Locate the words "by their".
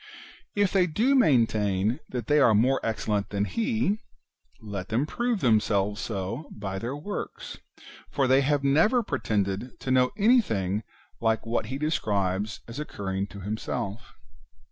6.49-6.95